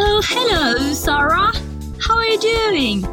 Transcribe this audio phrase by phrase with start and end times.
[0.00, 1.52] Oh, hello, Sarah.
[2.00, 3.04] How are you doing?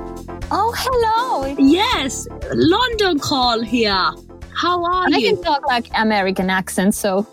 [0.52, 1.56] Oh, hello.
[1.60, 4.12] Yes, London call here.
[4.54, 5.18] How are I you?
[5.18, 7.26] I can talk like American accent, so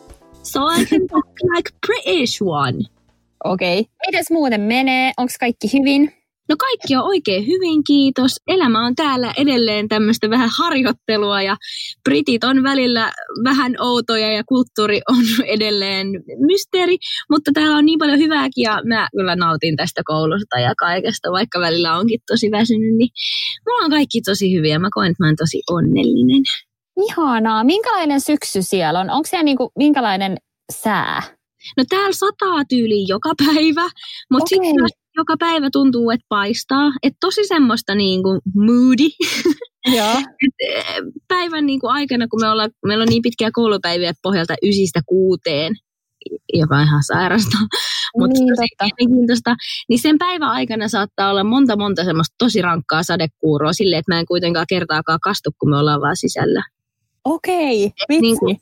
[0.42, 2.82] So I can talk like British one.
[3.44, 3.78] okei.
[3.80, 3.88] Okay.
[4.06, 5.12] Mites muuten menee?
[5.18, 6.12] Onko kaikki hyvin?
[6.48, 8.36] No kaikki on oikein hyvin, kiitos.
[8.46, 11.56] Elämä on täällä edelleen tämmöistä vähän harjoittelua ja
[12.04, 13.12] britit on välillä
[13.44, 16.06] vähän outoja ja kulttuuri on edelleen
[16.46, 16.96] mysteeri,
[17.30, 21.60] mutta täällä on niin paljon hyvääkin ja mä kyllä nautin tästä koulusta ja kaikesta, vaikka
[21.60, 23.10] välillä onkin tosi väsynyt, niin
[23.66, 24.78] mulla on kaikki tosi hyviä.
[24.78, 26.42] Mä koen, että mä oon tosi onnellinen.
[26.96, 27.64] Ihanaa.
[27.64, 29.10] Minkälainen syksy siellä on?
[29.10, 30.36] Onko siellä niinku, minkälainen
[30.72, 31.22] sää?
[31.76, 33.90] No täällä sataa tyyliin joka päivä,
[34.30, 34.68] mutta Okei.
[34.68, 36.92] sitten joka päivä tuntuu, että paistaa.
[37.02, 39.08] Että tosi semmoista niin kuin moody.
[39.96, 40.18] Joo.
[40.46, 40.84] Et, eh,
[41.28, 45.72] päivän niin kuin aikana, kun me ollaan, meillä on niin pitkiä koulupäiviä pohjalta ysistä kuuteen,
[46.52, 47.58] joka on ihan sairasta,
[48.18, 49.56] mutta Niin, tosi mielenkiintoista,
[49.88, 54.18] niin sen päivän aikana saattaa olla monta monta semmoista tosi rankkaa sadekuuroa silleen, että mä
[54.20, 56.62] en kuitenkaan kertaakaan kastu, kun me ollaan vaan sisällä.
[57.24, 57.76] Okei.
[58.08, 58.38] Niin Vitsi.
[58.38, 58.56] kuin,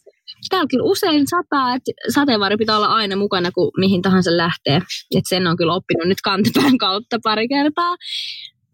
[0.48, 4.76] täällä kyllä usein sataa, että sateenvarjo pitää olla aina mukana, kun mihin tahansa lähtee.
[5.16, 7.96] Et sen on kyllä oppinut nyt kantapään kautta pari kertaa.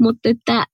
[0.01, 0.65] Mutta että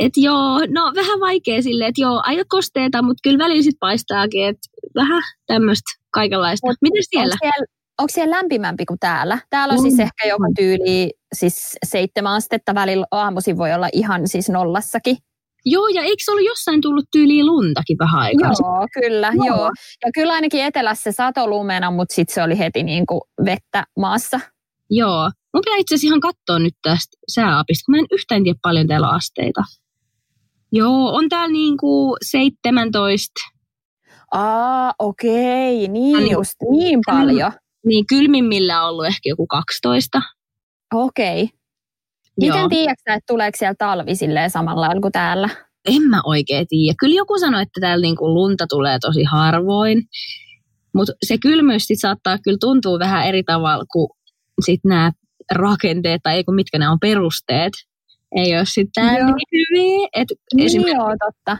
[0.00, 4.46] et joo, no vähän vaikea silleen, että joo, aika kosteeta, mutta kyllä välillä sit paistaakin,
[4.46, 6.66] että vähän tämmöistä kaikenlaista.
[6.66, 7.32] Mut Miten siellä?
[7.32, 7.66] Onko siellä,
[7.98, 9.38] onko siellä lämpimämpi kuin täällä?
[9.50, 9.82] Täällä on On.
[9.82, 12.74] siis ehkä joku tyyli siis seitsemän astetta.
[12.74, 15.16] Välillä aamuisin voi olla ihan siis nollassakin.
[15.64, 18.52] Joo, ja eikö se ollut jossain tullut tyyliin luntakin vähän aikaa?
[18.60, 19.46] Joo, kyllä, Joo.
[19.46, 19.70] joo.
[20.04, 24.40] Ja kyllä ainakin etelässä sato lumena, mutta sitten se oli heti niin kuin vettä maassa.
[24.90, 25.22] Joo.
[25.54, 28.86] Mun pitää itse asiassa ihan katsoa nyt tästä sääapista, kun mä en yhtään tiedä paljon
[28.86, 29.60] täällä on asteita.
[30.72, 33.32] Joo, on täällä niinku 17,
[34.32, 37.52] Aa, okei, niin Ja niin- just, niin paljon.
[37.86, 40.22] niin kylmimmillä on ollut ehkä joku 12.
[40.94, 41.48] Okei.
[42.40, 42.68] Miten Joo.
[42.68, 45.48] tiedätkö että tuleeko siellä talvi silleen samalla lailla kuin täällä?
[45.88, 46.94] En mä oikein tiedä.
[47.00, 50.02] Kyllä joku sanoi, että täällä niinku lunta tulee tosi harvoin.
[50.94, 54.08] Mutta se kylmyys sit saattaa kyllä tuntua vähän eri tavalla kuin
[54.64, 55.12] sit nämä
[55.52, 57.72] rakenteet tai ei kun mitkä ne on perusteet.
[58.36, 60.08] Ei ole sitten täällä niin hyviä.
[60.16, 61.56] Et Niin joo, totta.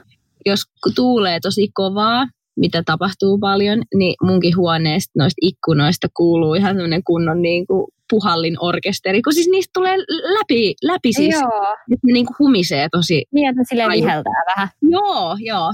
[0.46, 0.60] jos
[0.94, 2.26] tuulee tosi kovaa,
[2.56, 8.56] mitä tapahtuu paljon, niin munkin huoneesta noista ikkunoista kuuluu ihan semmoinen kunnon niin kuin puhallin
[8.60, 9.96] orkesteri, kun siis niistä tulee
[10.38, 11.62] läpi, läpi siis, Joo,
[11.92, 13.24] että ne niin kuin humisee tosi.
[13.34, 14.68] niin että ne silleen viheltää vähän.
[14.82, 15.72] Joo, joo.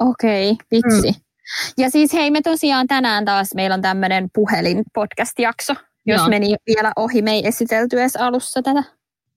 [0.00, 1.08] Okei, vitsi.
[1.10, 1.20] Mm.
[1.78, 5.74] Ja siis hei, me tosiaan tänään taas, meillä on tämmöinen puhelin podcast-jakso.
[6.06, 6.28] Jos Joo.
[6.28, 8.82] meni vielä ohi, me ei esitelty edes alussa tätä.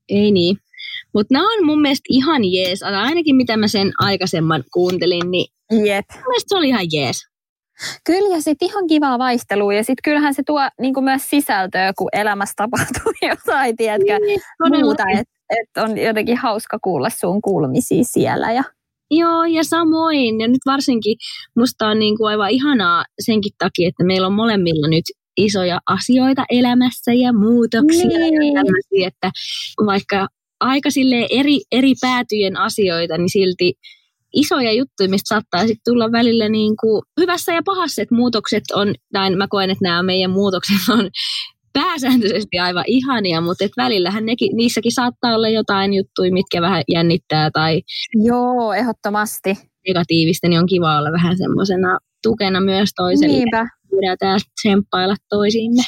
[0.10, 0.58] Ei niin.
[1.14, 2.84] Mutta nämä on mun mielestä ihan jees.
[2.84, 6.06] Ainakin mitä mä sen aikaisemman kuuntelin, niin Jep.
[6.14, 7.28] mun mielestä se oli ihan jees.
[8.04, 9.74] Kyllä, ja sitten ihan kivaa vaihtelua.
[9.74, 14.42] Ja sitten kyllähän se tuo niin kuin myös sisältöä, kun elämässä tapahtuu jotain, tiedätkö, Niin,
[14.84, 15.04] muuta.
[15.10, 18.52] Että et on jotenkin hauska kuulla sun kuulumisia siellä.
[18.52, 18.64] Ja...
[19.12, 20.42] Joo, ja samoin.
[20.42, 21.16] Ja nyt varsinkin
[21.56, 25.04] musta on niin kuin aivan ihanaa senkin takia, että meillä on molemmilla nyt
[25.38, 28.44] isoja asioita elämässä ja muutoksia Niin.
[28.44, 29.32] ja tämmöisiä, että
[29.86, 30.28] vaikka
[30.60, 30.90] aika
[31.30, 33.74] eri, eri päätyjen asioita, niin silti
[34.34, 38.96] isoja juttuja, mistä saattaa sitten tulla välillä niin kuin hyvässä ja pahassa, että muutokset on,
[39.14, 41.10] tai mä koen, että nämä meidän muutokset on
[41.74, 47.52] pääsääntöisesti aivan ihania, mutta et välillähän nekin, niissäkin saattaa olla jotain juttuja, mitkä vähän jännittää
[47.52, 47.82] tai
[48.16, 49.58] Joo, ehdottomasti.
[49.88, 53.38] negatiivista, niin on kiva olla vähän semmoisena tukena myös toiselle.
[53.38, 53.68] Niinpä,
[54.20, 55.84] täällä tsemppailla toisiimme.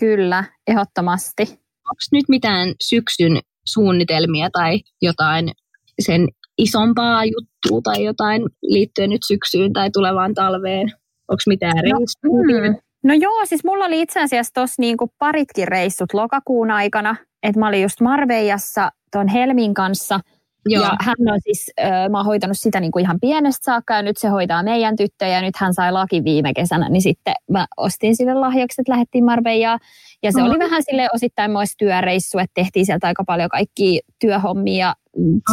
[0.00, 1.42] kyllä, ehdottomasti.
[1.90, 5.50] Onko nyt mitään syksyn suunnitelmia tai jotain
[6.00, 10.88] sen isompaa juttua tai jotain liittyen nyt syksyyn tai tulevaan talveen?
[11.28, 12.70] Onko mitään reissuja?
[12.70, 12.76] Mm.
[13.04, 17.16] No joo, siis mulla oli itse asiassa tuossa niinku paritkin reissut lokakuun aikana.
[17.42, 20.20] Että mä olin just Marveijassa tuon Helmin kanssa.
[20.68, 20.84] Joo.
[20.84, 24.16] Ja hän on siis, äh, mä oon hoitanut sitä niinku ihan pienestä saakka ja nyt
[24.16, 28.16] se hoitaa meidän tyttöjä ja nyt hän sai laki viime kesänä, niin sitten mä ostin
[28.16, 29.78] sille lahjaksi, että lähdettiin Marbejaan.
[30.22, 34.94] Ja se oli vähän sille osittain myös työreissu, että tehtiin sieltä aika paljon kaikkia työhommia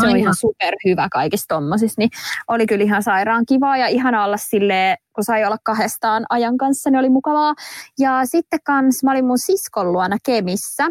[0.01, 2.09] se on ihan superhyvä kaikissa tommosissa, niin
[2.47, 6.89] oli kyllä ihan sairaan kivaa ja ihan olla silleen, kun sai olla kahdestaan ajan kanssa,
[6.89, 7.53] niin oli mukavaa.
[7.99, 10.87] Ja sitten kans mä olin mun siskon luona Kemissä,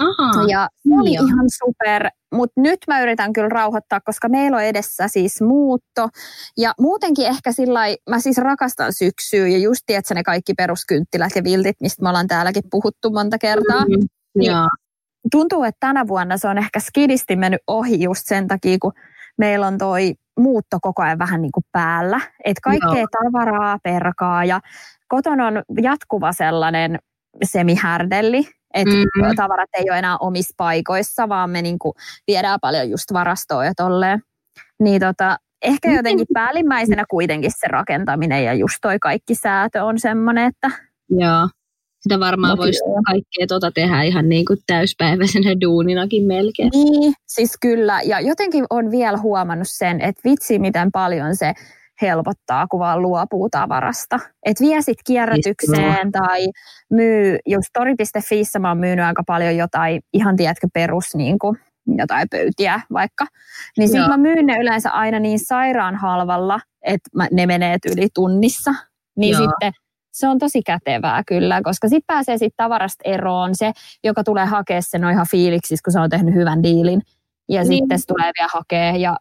[0.00, 4.56] Aha, ja se oli niin ihan super, mutta nyt mä yritän kyllä rauhoittaa, koska meillä
[4.56, 6.08] on edessä siis muutto.
[6.56, 7.80] Ja muutenkin ehkä sillä
[8.10, 12.26] mä siis rakastan syksyä ja just tiedätkö ne kaikki peruskynttilät ja viltit, mistä me ollaan
[12.26, 13.80] täälläkin puhuttu monta kertaa.
[13.80, 14.06] Mm,
[14.38, 14.68] niin ja.
[15.30, 18.92] Tuntuu, että tänä vuonna se on ehkä skidisti mennyt ohi just sen takia, kun
[19.38, 22.20] meillä on toi muutto koko ajan vähän niin kuin päällä.
[22.44, 23.06] Että kaikkea Joo.
[23.22, 24.60] tavaraa perkaa ja
[25.08, 26.98] kotona on jatkuva sellainen
[27.44, 29.36] semihärdelli, että mm-hmm.
[29.36, 31.94] tavarat ei ole enää omissa paikoissa, vaan me niinku
[32.26, 34.22] viedään paljon just varastoa ja tolleen.
[34.80, 40.46] Niin tota, ehkä jotenkin päällimmäisenä kuitenkin se rakentaminen ja just toi kaikki säätö on semmoinen,
[40.46, 40.70] että...
[41.10, 41.48] Joo,
[42.06, 46.70] sitä varmaan voisi kaikkea tota tehdä ihan niin kuin täyspäiväisenä duuninakin melkein.
[46.74, 48.00] Niin, siis kyllä.
[48.04, 51.52] Ja jotenkin on vielä huomannut sen, että vitsi miten paljon se
[52.02, 54.20] helpottaa, kun vaan luopuu tavarasta.
[54.46, 56.46] Et vie sit kierrätykseen tai
[56.90, 61.58] myy, just tori.fiissä mä oon myynyt aika paljon jotain, ihan tiedätkö, perus niin kuin,
[61.98, 63.26] jotain pöytiä vaikka.
[63.78, 68.74] Niin sitten mä myyn ne yleensä aina niin sairaan halvalla, että ne menee yli tunnissa.
[69.16, 69.40] Niin Joo.
[69.40, 69.72] sitten
[70.16, 73.72] se on tosi kätevää kyllä, koska sitten pääsee sitten tavarasta eroon se,
[74.04, 77.02] joka tulee hakea sen on ihan fiiliksi, kun se on tehnyt hyvän diilin.
[77.48, 77.66] Ja niin.
[77.66, 79.16] sitten se tulee vielä hakea ja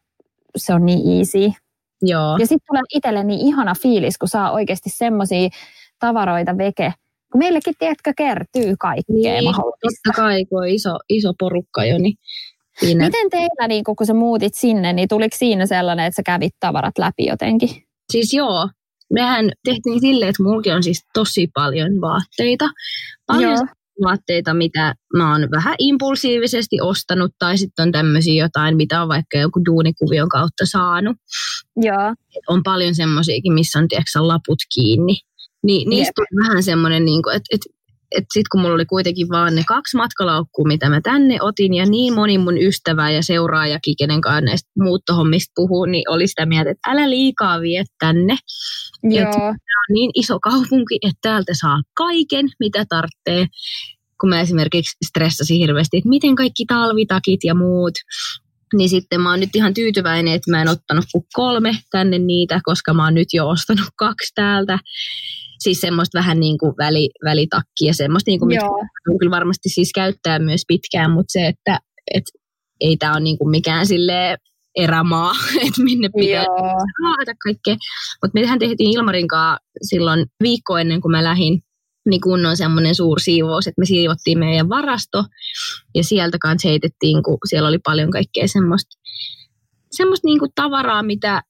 [0.56, 1.52] se on niin easy.
[2.02, 2.38] Joo.
[2.40, 5.50] Ja sitten tulee itselle niin ihana fiilis, kun saa oikeasti semmoisia
[6.00, 6.94] tavaroita veke.
[7.32, 10.02] Kun meillekin, tiedätkö, kertyy kaikkea niin, mahdollista.
[10.04, 12.16] Totta kai, kun on iso, iso porukka jo, niin
[12.80, 13.06] siinä.
[13.06, 16.98] Miten teillä, niin kun sä muutit sinne, niin tuliko siinä sellainen, että sä kävit tavarat
[16.98, 17.70] läpi jotenkin?
[18.12, 18.70] Siis joo,
[19.14, 22.70] mehän tehtiin silleen, että mulki on siis tosi paljon vaatteita.
[23.28, 23.66] Paljon joo
[24.04, 29.38] vaatteita, mitä mä oon vähän impulsiivisesti ostanut, tai sitten on tämmöisiä jotain, mitä on vaikka
[29.38, 31.18] joku duunikuvion kautta saanut.
[31.76, 32.14] Joo.
[32.48, 35.16] On paljon semmoisiakin, missä on tiedätkö, laput kiinni.
[35.64, 36.28] Ni, niistä Jep.
[36.32, 37.62] on vähän semmoinen, niin että et,
[38.12, 41.86] et sitten kun mulla oli kuitenkin vaan ne kaksi matkalaukkua, mitä mä tänne otin, ja
[41.86, 46.72] niin moni mun ystävä ja seuraajakin, kenen kanssa näistä muuttohommista puhuu, niin oli sitä mieltä,
[46.72, 48.38] että älä liikaa vie tänne.
[49.10, 49.32] Joo.
[49.32, 53.48] Tämä on niin iso kaupunki, että täältä saa kaiken, mitä tarvitsee.
[54.22, 57.94] Kun mä esimerkiksi stressasin hirveästi, että miten kaikki talvitakit ja muut.
[58.74, 62.60] Niin sitten mä oon nyt ihan tyytyväinen, että mä en ottanut kuin kolme tänne niitä,
[62.64, 64.80] koska mä oon nyt jo ostanut kaksi täältä.
[65.60, 68.68] Siis semmoista vähän niin kuin väli, välitakkia, semmoista niin kuin, mitkä
[69.20, 71.80] kyllä varmasti siis käyttää myös pitkään, mutta se, että
[72.14, 72.24] et,
[72.82, 74.38] ei tämä ole niin kuin mikään silleen
[74.76, 75.32] erämaa,
[75.68, 76.46] että minne pitää
[77.04, 77.76] raata kaikkea.
[78.24, 79.28] Mutta mehän tehtiin Ilmarin
[79.82, 81.62] silloin viikko ennen kuin mä lähdin
[82.10, 85.24] niin kunnon semmoinen siivous, että me siivottiin meidän varasto
[85.96, 88.98] ja sieltä kanssa heitettiin, kun siellä oli paljon kaikkea semmoista,
[89.92, 91.42] semmoista niin kuin tavaraa, mitä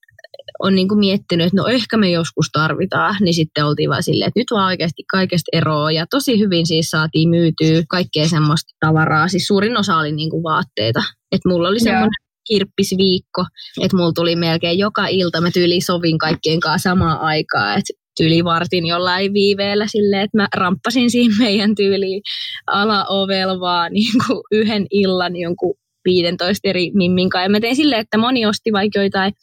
[0.60, 4.28] on niin kuin miettinyt, että no ehkä me joskus tarvitaan, niin sitten oltiin vaan silleen,
[4.28, 5.92] että nyt vaan oikeasti kaikesta eroa.
[5.92, 9.28] Ja tosi hyvin siis saatiin myytyä kaikkea semmoista tavaraa.
[9.28, 11.04] Siis suurin osa oli niin kuin vaatteita.
[11.32, 13.46] Että mulla oli semmoinen kirppisviikko,
[13.82, 18.44] että mulla tuli melkein joka ilta, mä tyyli sovin kaikkien kanssa samaan aikaan, että tyyli
[18.44, 22.22] vartin jollain viiveellä silleen, että mä ramppasin siinä meidän tyyliin
[22.68, 27.44] alaovel vaan niin kuin yhden illan jonkun 15 eri mimminkaan.
[27.44, 29.34] Ja mä tein silleen, että moni osti vaikka joitain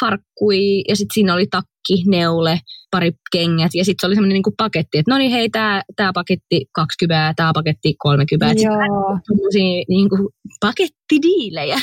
[0.00, 2.60] farkkui ja sitten siinä oli takki, neule,
[2.90, 6.12] pari kengät ja sitten se oli semmoinen niinku paketti, että no niin hei, tämä tää
[6.12, 8.62] paketti 20, tämä paketti 30.
[8.62, 9.18] Joo.
[9.26, 11.78] Semmoisia niinku pakettidiilejä.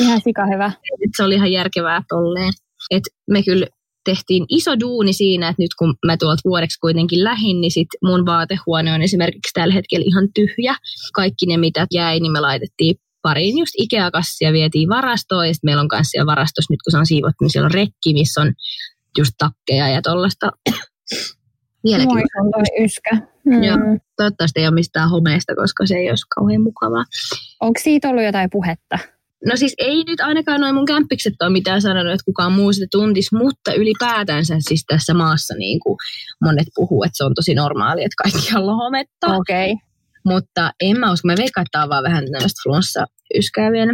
[0.00, 0.66] Ihan sika hyvä.
[1.04, 2.52] Et se oli ihan järkevää tolleen.
[2.90, 3.66] Et me kyllä
[4.04, 8.26] tehtiin iso duuni siinä, että nyt kun mä tuolta vuodeksi kuitenkin lähin, niin sit mun
[8.26, 10.74] vaatehuone on esimerkiksi tällä hetkellä ihan tyhjä.
[11.14, 12.96] Kaikki ne, mitä jäi, niin me laitettiin
[13.28, 16.98] pariin just Ikea-kassia vietiin varastoon ja sitten meillä on kanssa siellä varastossa, nyt kun se
[16.98, 18.52] on siivottu, niin siellä on rekki, missä on
[19.18, 20.46] just takkeja ja tuollaista.
[21.84, 22.08] Vieläkin.
[22.08, 23.14] Moi, on toi yskä.
[23.44, 23.62] Mm.
[23.62, 23.78] Joo,
[24.16, 27.04] toivottavasti ei ole mistään homeesta, koska se ei olisi kauhean mukavaa.
[27.60, 28.98] Onko siitä ollut jotain puhetta?
[29.46, 32.86] No siis ei nyt ainakaan noin mun kämppikset ole mitään sanonut, että kukaan muu sitä
[32.90, 35.96] tuntisi, mutta ylipäätänsä siis tässä maassa niin kuin
[36.44, 39.26] monet puhuu, että se on tosi normaali, että kaikki on hometta.
[39.26, 39.72] Okei.
[39.72, 39.86] Okay.
[40.24, 42.60] Mutta en mä usko, me veikkaan, vaan vähän näistä
[43.26, 43.92] flunssa-yskää vielä.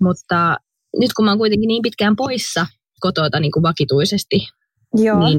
[0.00, 0.56] Mutta
[1.00, 2.66] nyt kun mä oon kuitenkin niin pitkään poissa
[3.00, 4.48] kotota niin kuin vakituisesti,
[4.94, 5.24] Joo.
[5.24, 5.38] niin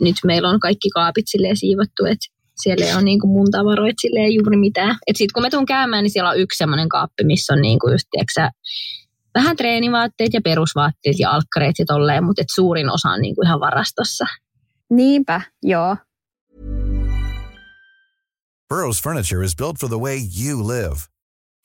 [0.00, 2.26] nyt meillä on kaikki kaapit silleen siivottu, että
[2.62, 4.96] siellä ei ole niin kuin mun tavaroita silleen juuri mitään.
[5.06, 7.78] Et sit kun mä tuun käymään, niin siellä on yksi semmoinen kaappi, missä on niin
[7.78, 8.50] kuin just, tiiäksä,
[9.34, 13.46] vähän treenivaatteet ja perusvaatteet ja alkkareet ja tolleen, mutta et suurin osa on niin kuin
[13.46, 14.24] ihan varastossa.
[14.90, 15.96] Niinpä, joo.
[18.74, 21.15] Burrow's furniture is built for the way you live.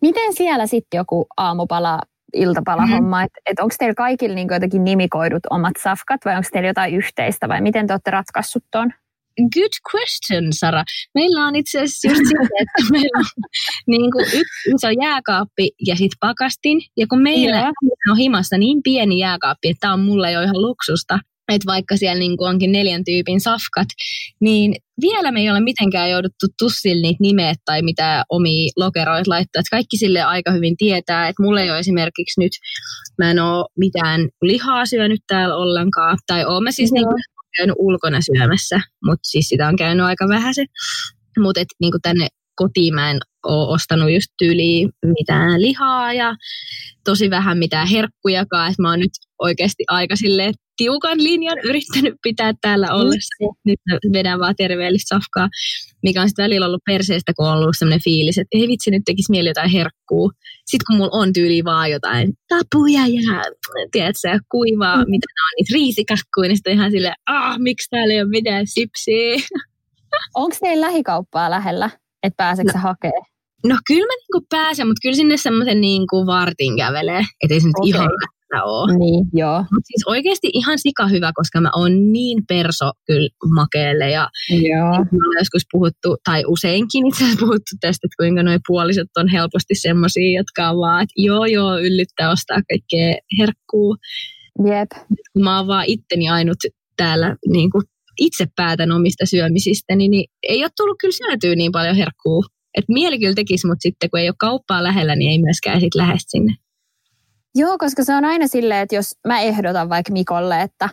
[0.00, 2.00] Miten siellä sitten joku aamupala,
[2.34, 6.68] iltapala homma, että et onko teillä kaikilla niin jotenkin nimikoidut omat safkat vai onko teillä
[6.68, 8.92] jotain yhteistä vai miten te olette ratkaissut tuon?
[9.54, 10.84] Good question, Sara.
[11.14, 13.24] Meillä on itse asiassa just se, että meillä on
[13.86, 16.80] niin kuin yksi iso jääkaappi ja sitten pakastin.
[16.96, 17.72] Ja kun meillä Joo.
[18.10, 21.18] on himassa niin pieni jääkaappi, että tämä on mulle jo ihan luksusta,
[21.48, 23.88] että vaikka siellä niin kuin onkin neljän tyypin safkat,
[24.40, 29.60] niin vielä me ei ole mitenkään jouduttu tussille niitä nimeet tai mitä omia lokeroita laittaa.
[29.60, 32.52] Että kaikki sille aika hyvin tietää, että mulla ei ole esimerkiksi nyt,
[33.18, 36.18] mä en ole mitään lihaa syönyt täällä ollenkaan.
[36.26, 36.94] Tai oon mä siis Joo.
[36.94, 37.22] niin kuin
[37.56, 40.64] käynyt ulkona syömässä, mutta siis sitä on käynyt aika vähän se.
[41.38, 42.26] Mutta niin tänne
[42.56, 46.34] kotiin mä en ole ostanut just tyyliin mitään lihaa ja
[47.04, 48.70] tosi vähän mitään herkkujakaan.
[48.70, 53.34] Et mä oon nyt oikeasti aika silleen tiukan linjan yrittänyt pitää täällä ollessa.
[53.64, 53.80] Nyt
[54.12, 55.48] vedän vaan terveellistä safkaa,
[56.02, 59.02] mikä on sitten välillä ollut perseestä, kun on ollut sellainen fiilis, että ei vitsi, nyt
[59.04, 60.32] tekisi mieli jotain herkkuu.
[60.66, 63.42] Sitten kun mulla on tyyli vaan jotain tapuja ja
[63.92, 65.10] tiedätkö, kuivaa, mm.
[65.10, 68.66] mitä ne on, niitä riisikakkuja, niin sitten ihan silleen, ah, miksi täällä ei ole mitään
[68.66, 69.36] sipsiä.
[70.34, 71.90] Onko teillä lähikauppaa lähellä,
[72.22, 72.80] että pääseekö no.
[72.80, 73.20] hakee?
[73.64, 77.76] No kyllä mä niinku pääsen, mutta kyllä sinne semmoisen niinku vartin kävelee, ettei se nyt
[77.78, 77.90] Okei.
[77.90, 78.08] ihan
[78.56, 78.98] lähellä ole.
[78.98, 79.58] Niin, joo.
[79.58, 84.90] Mutta siis oikeasti ihan sika hyvä, koska mä oon niin perso kyllä makeelle ja joo.
[84.90, 89.28] me ollaan joskus puhuttu, tai useinkin itse asiassa puhuttu tästä, että kuinka noi puolisot on
[89.28, 93.96] helposti semmoisia, jotka on vaan, että joo joo, yllyttää ostaa kaikkea herkkuu.
[94.68, 94.90] Jep.
[95.32, 96.58] Kun mä oon vaan itteni ainut
[96.96, 97.82] täällä niin kuin
[98.20, 102.44] itse päätän omista syömisistäni, niin ei ole tullut kyllä syötyä niin paljon herkkuu.
[102.78, 105.94] Et mieli kyllä tekisi, mutta sitten kun ei ole kauppaa lähellä, niin ei myöskään sit
[105.94, 106.54] lähde sinne.
[107.58, 110.88] Joo, koska se on aina silleen, että jos mä ehdotan vaikka Mikolle, että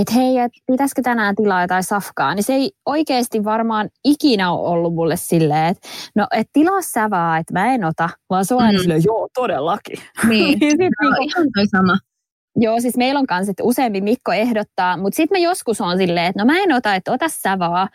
[0.00, 4.68] et hei, et pitäisikö tänään tilaa jotain safkaa, niin se ei oikeasti varmaan ikinä ole
[4.68, 8.54] ollut mulle silleen, että no et tilaa sä vaan, että mä en ota, vaan se
[8.54, 8.78] on Mm.
[8.80, 9.98] silleen, joo, todellakin.
[10.28, 11.98] Niin, Niin sit no, niinku- ihan toi sama.
[12.60, 16.26] Joo, siis meillä on kanssa, että useampi Mikko ehdottaa, mutta sitten mä joskus on silleen,
[16.26, 17.88] että no mä en ota, että ota sä vaan.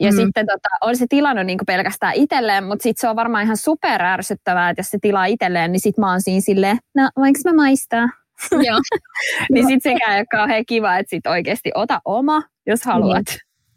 [0.00, 0.16] Ja Mm.
[0.16, 4.02] sitten tota, on se tilannut niin pelkästään itselleen, mutta sitten se on varmaan ihan super
[4.02, 7.52] ärsyttävää, että jos se tilaa itselleen, niin sitten mä oon siinä silleen, no voinko mä
[7.52, 8.08] maistaa?
[8.52, 8.80] Joo,
[9.52, 13.26] niin sitten sekään ei ole kauhean kiva, että sit oikeasti ota oma, jos haluat.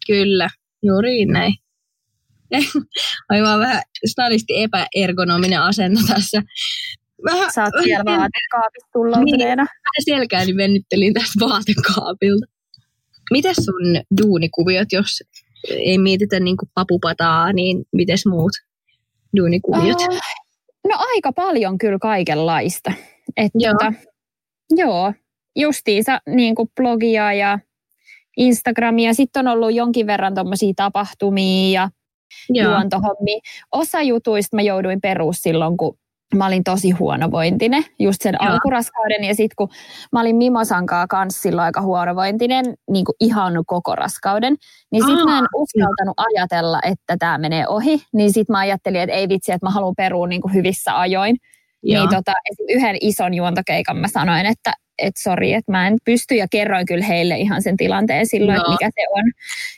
[0.07, 0.47] kyllä.
[0.83, 1.53] Juuri näin.
[3.29, 6.41] Aivan vähän snadisti epäergonominen asento tässä.
[7.25, 9.65] Vähän, Sä oot siellä vähän vaatekaapissa tullautuneena.
[10.05, 12.45] selkääni vennyttelin tästä vaatekaapilta.
[13.31, 15.23] Mites sun duunikuviot, jos
[15.69, 18.51] ei mietitä niin papupataa, niin mites muut
[19.37, 20.01] duunikuviot?
[20.01, 20.19] Ah,
[20.89, 22.93] no aika paljon kyllä kaikenlaista.
[23.37, 23.73] Et Joo.
[23.73, 23.93] Tota,
[24.69, 25.13] joo,
[25.55, 27.59] justiinsa niin kuin blogia ja
[28.37, 29.13] Instagramia.
[29.13, 31.89] Sitten on ollut jonkin verran tuommoisia tapahtumia ja
[32.49, 32.71] Joo.
[32.71, 33.39] luontohommia.
[33.71, 35.97] Osa jutuista mä jouduin peruus silloin, kun
[36.35, 38.51] mä olin tosi huonovointinen, just sen Joo.
[38.51, 39.23] alkuraskauden.
[39.23, 39.69] Ja sitten kun
[40.11, 44.55] mä olin Mimosankaa kanssa silloin aika huonovointinen, niin kuin ihan koko raskauden,
[44.91, 48.01] niin sitten mä en uskaltanut ajatella, että tämä menee ohi.
[48.13, 51.37] Niin sitten mä ajattelin, että ei vitsi, että mä haluan perua niin kuin hyvissä ajoin.
[51.83, 52.01] Joo.
[52.01, 52.33] Niin tota,
[52.69, 57.05] yhden ison juontokeikan mä sanoin, että et sori, että mä en pysty ja kerroin kyllä
[57.05, 58.71] heille ihan sen tilanteen silloin, että Joo.
[58.71, 59.23] mikä se on.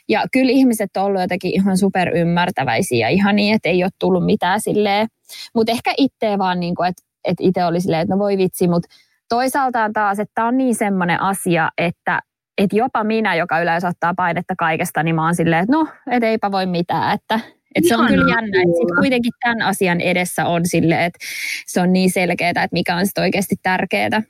[0.08, 3.90] Ja kyllä ihmiset on ollut jotenkin ihan super ymmärtäväisiä ja ihan niin, että ei ole
[3.98, 5.06] tullut mitään silleen.
[5.54, 8.68] Mutta ehkä itse vaan, niin kuin, että, että itse oli silleen, että no voi vitsi,
[8.68, 8.88] mutta
[9.28, 12.20] toisaaltaan taas, että tämä on niin semmoinen asia, että
[12.58, 16.22] että jopa minä, joka yleensä ottaa painetta kaikesta, niin mä oon silleen, että no, et
[16.22, 17.40] eipä voi mitään, että
[17.74, 19.00] et se on kyllä jännä, että sit kuulla.
[19.00, 21.18] kuitenkin tämän asian edessä on silleen, että
[21.66, 24.22] se on niin selkeää, että mikä on sitten oikeasti tärkeää.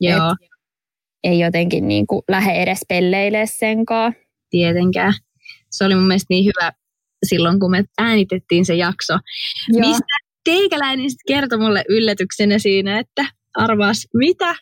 [0.00, 0.48] Joo, Et
[1.24, 4.14] ei jotenkin niin kuin lähde edes pelleilee senkaan.
[4.50, 5.14] tietenkään.
[5.70, 6.72] Se oli mun mielestä niin hyvä
[7.26, 9.12] silloin, kun me äänitettiin se jakso.
[9.12, 9.88] Joo.
[9.88, 13.24] Mistä teikäläinen sitten kertoi mulle yllätyksenä siinä, että
[13.54, 14.54] arvaas mitä.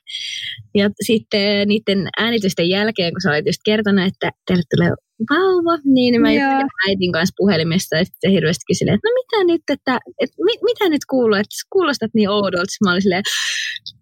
[0.75, 4.91] Ja sitten niiden äänitysten jälkeen, kun sä olit just kertonut, että teille tulee
[5.31, 9.63] vauva, niin mä juttelin äitin kanssa puhelimesta ja sitten hirveästi kysyin, että no mitä nyt,
[9.71, 12.73] että, että mit, mitä nyt kuuluu, että kuulostat niin oudolta.
[12.85, 13.23] Mä olin silleen,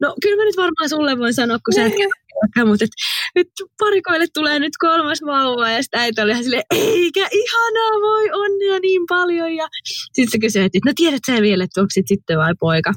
[0.00, 2.96] no kyllä mä nyt varmaan sulle voin sanoa, kun sä et kerro, mutta että
[3.34, 3.48] nyt
[3.78, 8.78] parikoille tulee nyt kolmas vauva ja sitten äiti oli ihan silleen, eikä ihanaa, voi onnea
[8.82, 9.54] niin paljon.
[9.56, 9.68] Ja
[10.12, 12.92] sitten se kysyi, että no tiedät sä vielä, että onko sitten vai poika.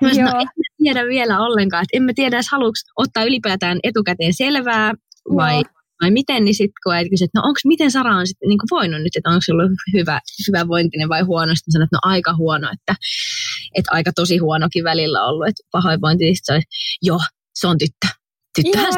[0.00, 4.34] Mä sanoin, no, en tiedä vielä ollenkaan, että emme tiedä edes haluuks ottaa ylipäätään etukäteen
[4.34, 4.94] selvää
[5.36, 5.62] vai,
[6.02, 8.58] vai miten, niin sitten kun äiti kysyi, että no onks, miten Sara on sitten niin
[8.70, 12.10] voinut nyt, että onko se ollut hyvä, hyvä vointinen vai huono, sitten sanoin, että no
[12.12, 12.94] aika huono, että,
[13.74, 16.62] että aika tosi huonokin välillä ollut, että pahoinvointi, sitten se
[17.02, 17.20] joo,
[17.54, 18.08] se on tyttö
[18.56, 18.92] tyttöhän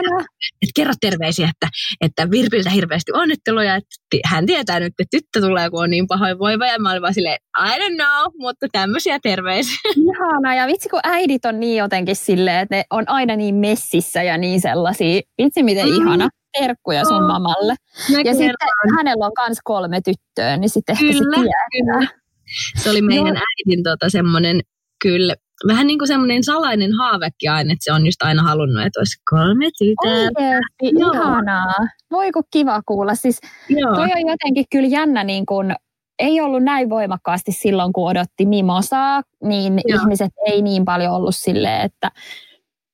[0.62, 1.68] että kerro terveisiä, että,
[2.00, 3.88] että Virpiltä hirveästi onnitteluja, että
[4.24, 6.06] hän tietää nyt, että tyttö tulee, kun on niin
[6.38, 6.66] voiva.
[6.66, 9.76] Ja mä olin vaan silleen, I don't know, mutta tämmöisiä terveisiä.
[9.96, 14.22] Ihana, ja vitsi kun äidit on niin jotenkin silleen, että ne on aina niin messissä
[14.22, 15.20] ja niin sellaisia.
[15.42, 15.94] Vitsi miten mm.
[15.94, 16.28] ihana.
[16.58, 17.28] Terkkuja sun oh.
[17.28, 17.74] mamalle.
[18.10, 18.36] Mä ja kerron.
[18.36, 21.66] sitten hänellä on myös kolme tyttöä, niin sitten ehkä kyllä, se tietää.
[21.72, 22.08] Kyllä.
[22.76, 23.40] Se oli meidän no.
[23.40, 24.60] äidin tota, semmoinen
[25.02, 25.34] kyllä
[25.66, 29.22] vähän niin kuin semmoinen salainen haavekin aina, että se on just aina halunnut, että olisi
[29.30, 30.40] kolme tytärtä.
[30.40, 31.74] Oikeasti, ihanaa.
[32.10, 33.14] Voiko kiva kuulla.
[33.14, 33.94] Siis Joo.
[33.94, 35.74] toi on jotenkin kyllä jännä, niin kuin,
[36.18, 40.00] ei ollut näin voimakkaasti silloin, kun odotti Mimosaa, niin Joo.
[40.00, 42.10] ihmiset ei niin paljon ollut silleen, että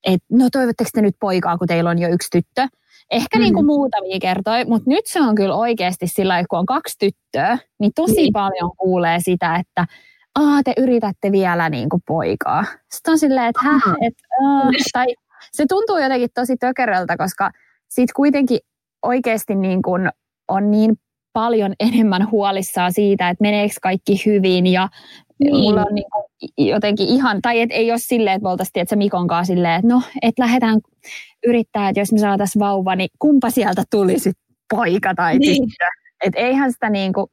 [0.06, 2.68] et, no toivotteko te nyt poikaa, kun teillä on jo yksi tyttö.
[3.10, 3.42] Ehkä mm.
[3.42, 7.58] niin kuin muutamia kertoi, mutta nyt se on kyllä oikeasti sillä kun on kaksi tyttöä,
[7.80, 8.32] niin tosi niin.
[8.32, 9.86] paljon kuulee sitä, että
[10.34, 12.64] aa, te yritätte vielä niin kuin poikaa.
[12.90, 15.06] Sitten on silleen, että häh, et, uh, tai
[15.52, 17.50] se tuntuu jotenkin tosi tökeröltä, koska
[17.88, 18.58] sitten kuitenkin
[19.02, 20.10] oikeasti niin kuin
[20.48, 20.96] on niin
[21.32, 24.88] paljon enemmän huolissaan siitä, että meneekö kaikki hyvin ja
[25.38, 25.56] niin.
[25.56, 26.24] mulla on niin kuin
[26.68, 30.02] jotenkin ihan, tai et ei ole silleen, että me oltaisiin Mikon kanssa silleen, että no,
[30.22, 30.80] että lähdetään
[31.46, 34.32] yrittää, että jos me saataisiin vauva, niin kumpa sieltä tulisi
[34.74, 35.68] poika tai niin.
[35.68, 35.84] tyttö.
[36.24, 37.26] Että eihän sitä niin kuin,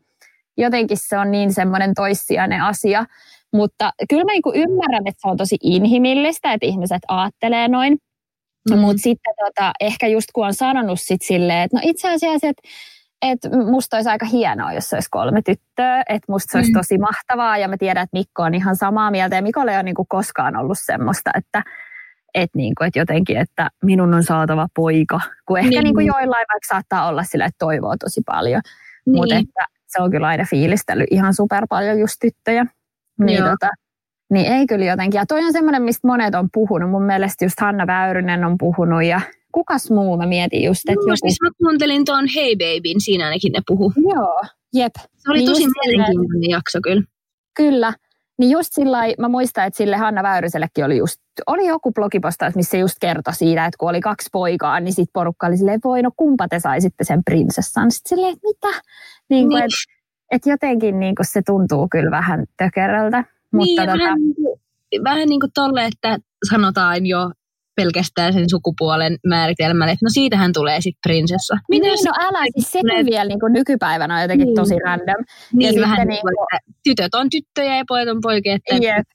[0.57, 3.05] jotenkin se on niin semmoinen toissijainen asia.
[3.53, 7.97] Mutta kyllä mä niin ymmärrän, että se on tosi inhimillistä, että ihmiset ajattelee noin.
[8.69, 8.79] Mm.
[8.79, 12.61] Mutta sitten tota, ehkä just kun on sanonut sit silleen, että no itse asiassa, että
[13.21, 13.39] et
[13.71, 16.77] musta olisi aika hienoa, jos olisi kolme tyttöä, että musta se olisi mm.
[16.77, 19.83] tosi mahtavaa ja mä tiedän, että Mikko on ihan samaa mieltä ja Mikolle ei ole
[19.83, 21.63] niinku koskaan ollut semmoista, että
[22.33, 25.83] et niinku, et jotenkin, että minun on saatava poika, kun ehkä niin.
[25.83, 28.61] niinku joillain vaikka saattaa olla sillä, että toivoo tosi paljon,
[29.05, 29.15] niin.
[29.15, 32.65] mutta että se on kyllä aina fiilistellyt ihan super paljon just tyttöjä.
[33.19, 33.69] Niin, tota,
[34.29, 35.17] niin ei kyllä jotenkin.
[35.17, 36.89] Ja toi on semmoinen, mistä monet on puhunut.
[36.89, 41.15] Mun mielestä just Hanna Väyrynen on puhunut ja kukas muu mä mietin just, että joku...
[41.15, 43.93] Siis mä kuuntelin tuon Hey Babyn, siinä ainakin ne puhu.
[44.13, 44.41] Joo,
[44.73, 44.95] jep.
[44.95, 47.03] Se oli niin tosi mielenkiintoinen jakso kyllä.
[47.57, 47.93] Kyllä.
[48.39, 52.77] Niin just sillä mä muistan, että sille Hanna Väyrysellekin oli just, oli joku blogipostaus, missä
[52.77, 56.11] just kertoi siitä, että kun oli kaksi poikaa, niin sitten porukka oli silleen, voi no
[56.17, 57.91] kumpa te saisitte sen prinsessan.
[57.91, 58.81] Sitten silleen, että mitä?
[59.29, 59.63] Niin kuin, niin.
[59.63, 59.99] Että
[60.31, 63.23] et jotenkin niin kuin se tuntuu kyllä vähän tökeröltä.
[63.51, 63.97] Mutta niin, tota...
[63.97, 64.19] vähän,
[65.03, 66.17] vähän niin kuin tolle, että
[66.49, 67.31] sanotaan jo
[67.79, 71.57] pelkästään sen sukupuolen määritelmän, että no siitähän tulee sitten prinsessa.
[71.69, 73.05] Miten niin, no älä, siis sekin tulee...
[73.05, 74.55] vielä niin kuin nykypäivänä on jotenkin niin.
[74.55, 75.23] tosi random.
[75.53, 78.55] Niin, ja vähän niin kuin, että tytöt on tyttöjä ja pojat on poikia.
[78.55, 79.07] Että, yep.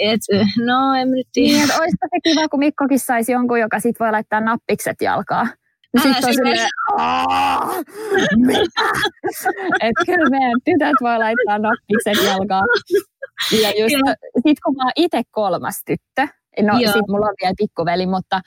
[0.00, 0.20] et,
[0.66, 1.52] no en nyt tiedä.
[1.52, 5.46] Niin, että olisipa se kiva, kun Mikkokin saisi jonkun, joka sitten voi laittaa nappikset jalkaa.
[6.02, 6.68] Sitten on silleen,
[9.80, 12.68] että kyllä meidän tytöt voi laittaa nappikset jalkaan.
[13.62, 13.94] Ja just,
[14.46, 16.92] sit kun mä oon itse kolmas tyttö, no Joo.
[16.92, 18.40] sit mulla on vielä pikkuveli, mutta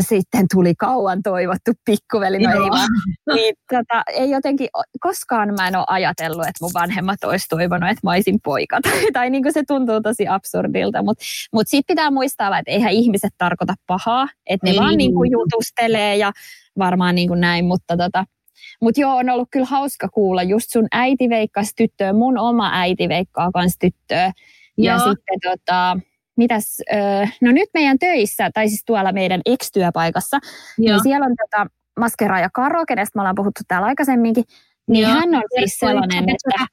[0.00, 2.88] sitten tuli kauan toivottu pikkuveli, no ei vaan.
[3.34, 4.68] Niin, tota, ei jotenkin,
[5.00, 8.80] koskaan mä en ole ajatellut, että mun vanhemmat olisi toivonut, että mä olisin poika.
[8.84, 12.92] Tai, tai niin kuin se tuntuu tosi absurdilta, mutta mut sitten pitää muistaa, että eihän
[12.92, 14.78] ihmiset tarkoita pahaa, että ne ei.
[14.78, 16.32] vaan niin kuin jutustelee ja
[16.78, 18.24] varmaan niin kuin näin, mutta tota,
[18.82, 20.42] mut joo, on ollut kyllä hauska kuulla.
[20.42, 24.32] Just sun äiti veikkasi tyttöä, mun oma äiti veikkaa kans tyttöä.
[24.78, 24.98] Ja joo.
[24.98, 25.96] sitten tota,
[26.36, 26.82] mitäs,
[27.40, 30.38] no nyt meidän töissä, tai siis tuolla meidän ex-työpaikassa,
[30.78, 30.96] niin joo.
[30.96, 31.66] niin siellä on tota
[32.00, 34.44] Maskera ja Karo, kenestä me ollaan puhuttu täällä aikaisemminkin,
[34.88, 35.12] niin joo.
[35.12, 36.66] hän on siis sellainen, että,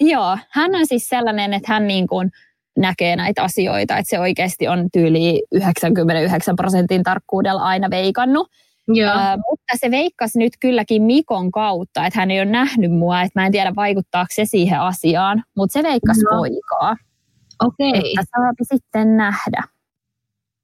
[0.00, 2.30] joo, hän on siis sellainen, että hän niin kuin
[2.78, 8.48] näkee näitä asioita, että se oikeasti on tyyli 99 prosentin tarkkuudella aina veikannut.
[8.88, 9.14] Joo.
[9.14, 13.40] Uh, mutta se veikkasi nyt kylläkin Mikon kautta, että hän ei ole nähnyt mua, että
[13.40, 16.38] mä en tiedä vaikuttaako se siihen asiaan, mutta se veikkasi no.
[16.38, 16.96] poikaa.
[17.66, 17.88] Okei.
[17.88, 18.00] Okay.
[18.00, 19.62] Että saapi sitten nähdä.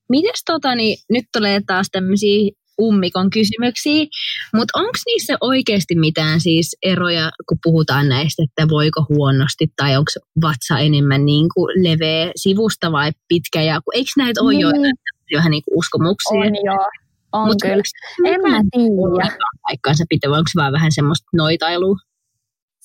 [0.08, 4.06] Mites tota, niin, nyt tulee taas tämmöisiä ummikon kysymyksiä,
[4.54, 10.10] mutta onko niissä oikeasti mitään siis eroja, kun puhutaan näistä, että voiko huonosti tai onko
[10.42, 14.60] vatsa enemmän niin kuin leveä sivusta vai pitkä, ja eikö näitä ole niin.
[15.30, 16.40] jo vähän niin kuin uskomuksia?
[16.40, 16.88] On joo,
[17.32, 17.82] on Mut kyllä.
[18.24, 19.36] En mä tiedä.
[19.68, 21.96] Paikkaansa pitää, onko se vaan vähän semmoista noitailua?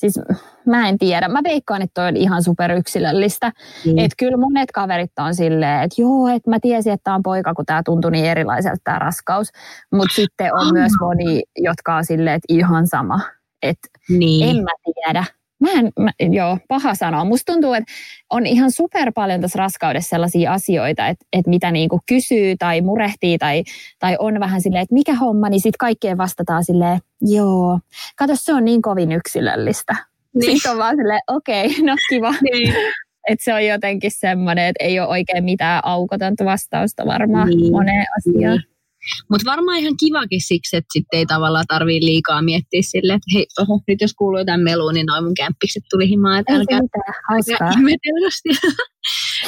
[0.02, 0.20] Siis
[0.66, 1.28] mä en tiedä.
[1.28, 3.52] Mä veikkaan, että toi on ihan superyksilöllistä.
[3.86, 3.98] Mm.
[3.98, 7.54] Että kyllä monet kaverit on silleen, että joo, että mä tiesin, että tämä on poika,
[7.54, 9.48] kun tämä tuntui niin erilaiselta tämä raskaus.
[9.94, 10.74] Mutta sitten on oh.
[10.74, 13.20] myös moni, jotka on silleen, että ihan sama.
[13.62, 14.50] Että niin.
[14.50, 15.26] en mä tiedä.
[15.62, 17.26] Mä en, mä, joo, paha sanoa.
[17.26, 17.92] Musta tuntuu, että
[18.30, 23.38] on ihan super paljon tässä raskaudessa sellaisia asioita, että, että mitä niinku kysyy tai murehtii
[23.38, 23.64] tai,
[24.00, 27.80] tai on vähän silleen, että mikä homma, niin sitten kaikkeen vastataan silleen, joo,
[28.18, 29.96] kato se on niin kovin yksilöllistä.
[30.34, 30.52] Niin.
[30.52, 32.34] Sitten on vaan silleen, okei, okay, no kiva.
[32.42, 32.74] Niin.
[33.28, 37.72] Että se on jotenkin semmoinen, että ei ole oikein mitään aukotonta vastausta varmaan niin.
[37.72, 38.58] moneen asiaan.
[38.58, 38.71] Niin.
[39.30, 43.46] Mutta varmaan ihan kivakin siksi, että sitten ei tavallaan tarvii liikaa miettiä sille, että hei,
[43.60, 46.40] oho, nyt jos kuuluu jotain melua, niin noin mun kämppikset tuli himaan.
[46.40, 46.80] Että älkää,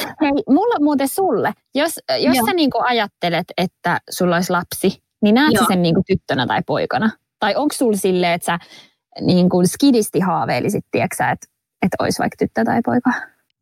[0.20, 5.54] Hei, mulla muuten sulle, jos, jos sä niinku ajattelet, että sulla olisi lapsi, niin näet
[5.68, 7.10] sen niinku tyttönä tai poikana?
[7.38, 8.58] Tai onko sulla silleen, että sä
[9.20, 11.46] niinku skidisti haaveilisit, tiedätkö että,
[11.82, 13.10] että olisi vaikka tyttö tai poika?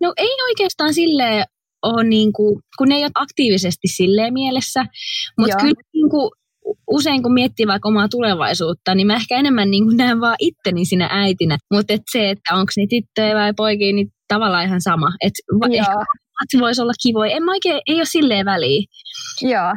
[0.00, 1.44] No ei oikeastaan silleen
[1.82, 4.84] ole niin kuin, kun ne ei ole aktiivisesti silleen mielessä,
[5.38, 6.30] mutta kyllä niin kuin,
[6.90, 10.84] usein kun miettii vaikka omaa tulevaisuutta, niin mä ehkä enemmän niin kuin näen vaan itteni
[10.84, 11.58] sinä äitinä.
[11.74, 15.12] Mutta et se, että onko ne tyttöjä vai poikia, niin tavallaan ihan sama.
[15.20, 15.32] Et
[15.72, 15.94] ehkä
[16.52, 17.36] se voisi olla kivoja.
[17.36, 18.86] En mä oikein, ei ole silleen väliä.
[19.42, 19.72] Joo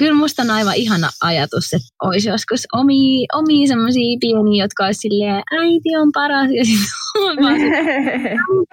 [0.00, 5.00] kyllä musta on aivan ihana ajatus, että olisi joskus omia, omia semmoisia pieniä, jotka olisi
[5.00, 6.50] silleen, äiti on paras.
[6.50, 6.64] Ja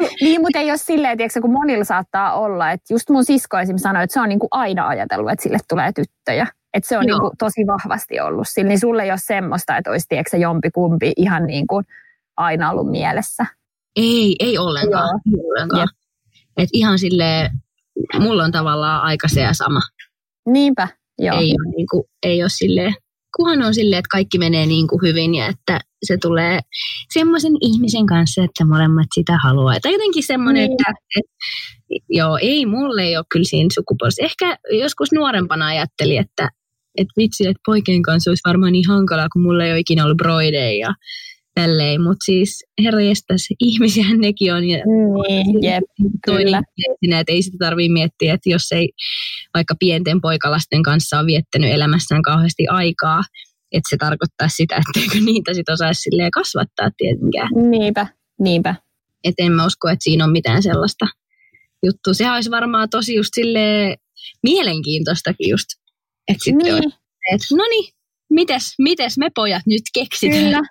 [0.21, 3.83] niin, mutta ei ole silleen, tiedätkö, kun monilla saattaa olla, että just mun sisko esimerkiksi
[3.83, 6.47] sanoi, että se on niin kuin aina ajatellut, että sille tulee tyttöjä.
[6.73, 8.67] Että se on niin kuin tosi vahvasti ollut sillä.
[8.67, 11.85] Niin sulle ei ole semmoista, että olisi tiedätkö, jompi kumpi ihan niin kuin
[12.37, 13.45] aina ollut mielessä.
[13.95, 15.19] Ei, ei ollenkaan.
[15.33, 15.87] Ei ollenkaan.
[16.57, 17.51] Et ihan silleen,
[18.19, 19.79] mulla on tavallaan aika se ja sama.
[20.45, 20.87] Niinpä,
[21.19, 21.39] Joo.
[21.39, 22.93] Ei, ole, niin kuin, ei ole silleen,
[23.37, 26.59] kunhan on silleen, että kaikki menee niin kuin hyvin ja että se tulee
[27.13, 29.79] semmoisen ihmisen kanssa, että molemmat sitä haluaa.
[29.79, 30.71] Tai jotenkin semmoinen, niin.
[30.71, 31.31] että, että
[32.09, 34.23] joo, ei, mulle ei ole kyllä siinä sukupuolessa.
[34.25, 36.49] Ehkä joskus nuorempana ajattelin, että,
[36.97, 40.17] että vitsi, että poikien kanssa olisi varmaan niin hankalaa, kun mulla ei ole ikinä ollut
[40.17, 40.93] broideja ja
[41.57, 44.63] tälleen, mutta siis herra jestas, ihmisiä nekin on.
[44.69, 44.77] Ja
[45.27, 45.83] niin, jep,
[46.25, 46.61] kyllä.
[46.99, 48.89] Siinä, että ei sitä tarvitse miettiä, että jos ei
[49.53, 53.21] vaikka pienten poikalasten kanssa on viettänyt elämässään kauheasti aikaa,
[53.71, 57.49] että se tarkoittaa sitä, etteikö niitä sitten osaisi kasvattaa tietenkään.
[57.69, 58.07] Niinpä,
[58.39, 58.75] niinpä.
[59.23, 61.05] Että en mä usko, että siinä on mitään sellaista
[61.85, 62.13] juttua.
[62.13, 63.95] Sehän olisi varmaan tosi just sille
[64.43, 65.67] mielenkiintoistakin just.
[66.27, 66.93] Että sitten niin.
[67.33, 67.93] että no niin,
[68.29, 70.43] mites, mites me pojat nyt keksitään?
[70.43, 70.61] Kyllä,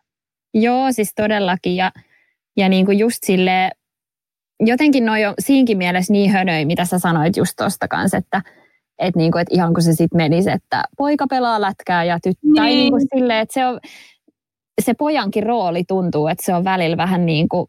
[0.60, 1.76] Joo, siis todellakin.
[1.76, 1.92] Ja,
[2.56, 3.70] ja niin kuin just sille
[4.60, 8.42] jotenkin noi on siinkin mielessä niin hönöi, mitä sä sanoit just tosta kanssa, että
[8.98, 12.40] et niin kuin, et ihan kun se sitten menisi, että poika pelaa lätkää ja tyttö.
[12.42, 12.54] Niin.
[12.54, 13.80] Tai niin kuin silleen, että se, on,
[14.82, 17.66] se pojankin rooli tuntuu, että se on välillä vähän niin kuin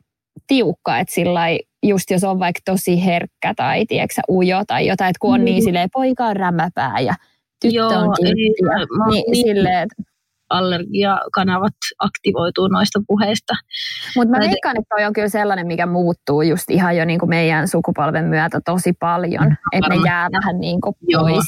[0.47, 1.41] tiukka, että sillä
[1.83, 5.45] just jos on vaikka tosi herkkä tai tiedätkö, ujo tai jotain, että kun on mm.
[5.45, 7.13] niin silleen, poika on rämäpää ja
[7.61, 8.33] tyttö Joo, on kiltti.
[8.33, 10.03] Niin, niin, silleen, että
[10.49, 13.53] allergiakanavat aktivoituu noista puheista.
[14.15, 17.29] Mutta mä veikkaan, että toi on kyllä sellainen, mikä muuttuu just ihan jo niin kuin
[17.29, 21.45] meidän sukupolven myötä tosi paljon, no, että ne jää vähän niin kuin pois.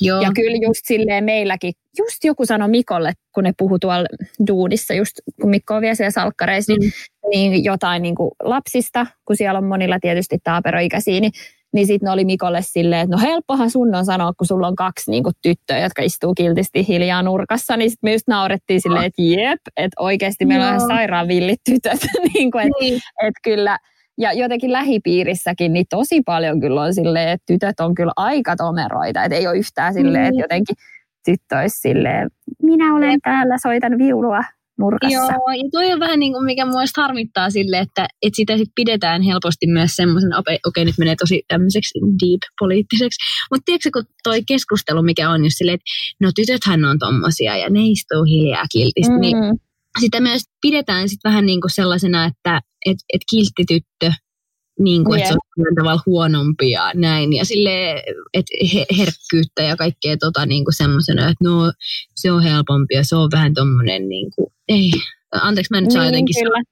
[0.00, 0.22] Joo.
[0.22, 4.06] Ja kyllä just silleen meilläkin, just joku sanoi Mikolle, kun ne puhu tuolla
[4.46, 7.30] duudissa, just kun Mikko on vielä siellä salkkareissa, niin, mm.
[7.30, 11.32] niin jotain niin kuin lapsista, kun siellä on monilla tietysti taaperoikäisiä, niin
[11.74, 14.76] niin sitten ne oli Mikolle silleen, että no helppohan sun on sanoa, kun sulla on
[14.76, 17.76] kaksi niin kuin, tyttöä, jotka istuu kiltisti hiljaa nurkassa.
[17.76, 21.60] Niin sitten me just naurettiin silleen, että jep, että oikeasti meillä on ihan sairaan villit
[21.64, 22.00] tytöt.
[22.34, 22.94] niin kuin, että, niin.
[22.94, 23.78] että kyllä,
[24.18, 29.24] ja jotenkin lähipiirissäkin niin tosi paljon kyllä on silleen, että tytöt on kyllä aika tomeroita.
[29.24, 30.40] Että ei ole yhtään silleen, että niin.
[30.40, 30.76] jotenkin
[31.24, 32.28] tyttö olisi silleen,
[32.62, 34.40] minä olen täällä, soitan viulua
[34.78, 35.14] nurkassa.
[35.14, 38.68] Joo, ja toi on vähän niin kuin mikä mua harmittaa sille, että, että sitä sit
[38.74, 43.18] pidetään helposti myös semmoisen, okei okay, nyt menee tosi tämmöiseksi deep poliittiseksi,
[43.50, 47.70] mutta tiedätkö kun toi keskustelu, mikä on just silleen, että no tytöthän on tommosia ja
[47.70, 49.42] ne istuu hiljaa kiltisti, niin mm.
[49.42, 49.60] niin
[50.00, 54.12] sitä myös pidetään sitten vähän niin kuin sellaisena, että et, et kiltti tyttö
[54.78, 55.30] niin kuin, yeah.
[55.30, 57.32] että se on tavalla huonompi ja näin.
[57.32, 58.52] Ja sille että
[58.98, 61.72] herkkyyttä ja kaikkea tota niin kuin semmoisena, että no
[62.14, 64.90] se on helpompi ja se on vähän tommonen niin kuin, ei.
[65.32, 66.62] Anteeksi, mä nyt saa niin, jotenkin sanoa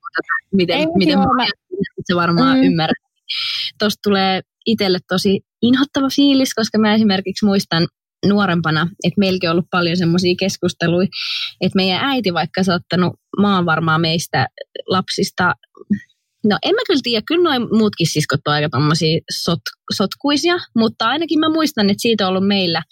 [0.52, 2.64] miten, ei, miten joo, mä että se varmaan mm.
[2.64, 2.96] ymmärrät.
[3.78, 7.88] Tuosta tulee itselle tosi inhottava fiilis, koska mä esimerkiksi muistan
[8.26, 11.08] nuorempana, että meilläkin on ollut paljon semmoisia keskusteluja,
[11.60, 14.46] että meidän äiti vaikka saattanut maan varmaan meistä
[14.86, 15.54] lapsista,
[16.48, 19.60] no en mä kyllä tiedä, kyllä noin muutkin siskot on aika tommosia sot,
[19.96, 22.82] sotkuisia, mutta ainakin mä muistan, että siitä on ollut meillä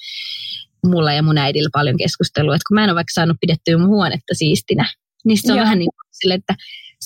[0.86, 3.88] mulla ja mun äidillä paljon keskustelua, että kun mä en ole vaikka saanut pidettyä mun
[3.88, 4.86] huonetta siistinä,
[5.24, 5.64] niin se on Joo.
[5.64, 6.54] vähän niin kuin sille, että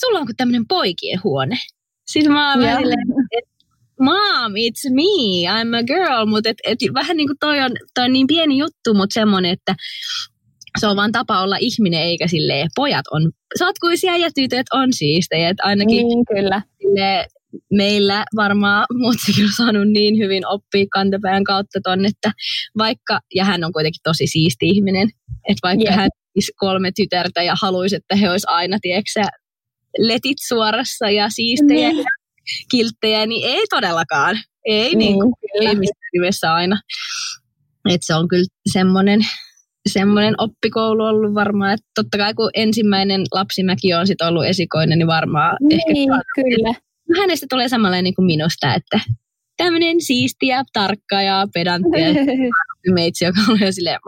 [0.00, 1.56] sulla on kuin tämmöinen poikien huone.
[2.06, 3.58] Siis mä oon että
[4.00, 8.04] mom, it's me, I'm a girl, mutta et, et, vähän niin kuin toi on, toi
[8.04, 9.74] on niin pieni juttu, mutta semmoinen, että
[10.80, 15.48] se on vaan tapa olla ihminen, eikä silleen, pojat on satkuisia ja tytöt on siistejä.
[15.48, 16.62] Että ainakin niin, kyllä.
[16.82, 17.24] Silleen,
[17.72, 22.32] meillä varmaan muutkin on saanut niin hyvin oppia kantapään kautta ton, että
[22.78, 25.08] vaikka, ja hän on kuitenkin tosi siisti ihminen,
[25.48, 25.96] että vaikka yeah.
[25.96, 26.10] hän
[26.56, 29.20] kolme tytärtä ja haluaisi, että he olisi aina, tiedätkö
[29.98, 31.98] letit suorassa ja siistejä niin.
[31.98, 32.04] ja
[32.70, 34.36] kilttejä, niin ei todellakaan.
[34.64, 36.80] Ei, niin, niin kuin, ei missään nimessä aina.
[37.90, 39.20] Et se on kyllä semmoinen,
[39.88, 45.06] semmoinen oppikoulu ollut varmaan, että totta kai kun ensimmäinen lapsimäki on sit ollut esikoinen, niin
[45.06, 46.22] varmaan niin, ehkä...
[46.34, 46.74] kyllä.
[47.20, 49.00] Hänestä tulee samanlainen niin kuin minusta, että
[49.56, 52.00] tämmöinen siisti ja tarkka ja pedantti
[52.94, 53.98] meitsi, joka on jo silleen,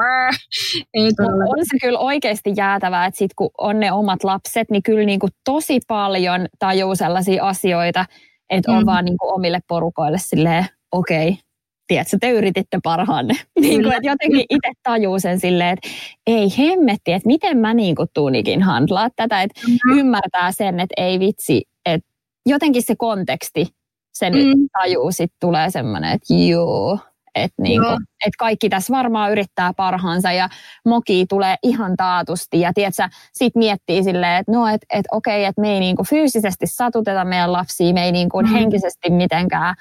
[0.94, 1.04] ei
[1.48, 5.20] On se kyllä oikeasti jäätävää, että sit kun on ne omat lapset, niin kyllä niin
[5.20, 8.04] kuin tosi paljon tajuu sellaisia asioita,
[8.50, 8.78] että mm.
[8.78, 11.42] on vaan niin kuin omille porukoille silleen, okei, okay,
[11.90, 13.34] tiedätkö, te yrititte parhaanne.
[13.60, 15.88] niin kuin, että jotenkin itse tajuu sen silleen, että
[16.26, 19.98] ei hemmetti, että miten mä niin kuin tuunikin handlaa tätä, että mm.
[19.98, 22.08] ymmärtää sen, että ei vitsi, että
[22.46, 23.66] jotenkin se konteksti,
[24.12, 24.36] se mm.
[24.36, 26.98] nyt tajuu, sitten tulee semmoinen, että joo,
[27.34, 27.88] että niinku,
[28.26, 30.48] et kaikki tässä varmaan yrittää parhaansa ja
[30.86, 32.60] moki tulee ihan taatusti.
[32.60, 36.66] Ja tiedätkö, sit miettii silleen, että no, et, et okei, että me ei niinku fyysisesti
[36.66, 38.48] satuteta meidän lapsia, me ei niinku mm.
[38.48, 39.74] henkisesti mitenkään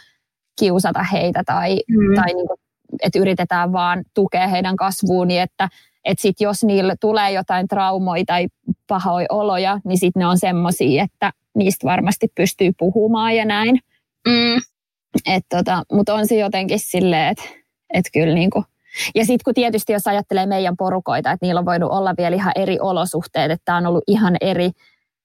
[0.60, 2.16] kiusata heitä tai, mm.
[2.16, 2.56] tai niinku,
[3.04, 5.70] että yritetään vaan tukea heidän kasvuun, niin että
[6.06, 8.48] et sit jos niillä tulee jotain traumoja tai
[8.88, 13.80] pahoja oloja, niin sitten ne on semmoisia, että niistä varmasti pystyy puhumaan ja näin.
[14.28, 14.58] Mm.
[15.26, 17.44] Et tota, Mutta on se jotenkin silleen, että
[17.94, 18.64] et kyllä niinku,
[19.16, 22.52] ja sitten kun tietysti jos ajattelee meidän porukoita, että niillä on voinut olla vielä ihan
[22.56, 24.72] eri olosuhteet, että tämä on ollut ihan eri,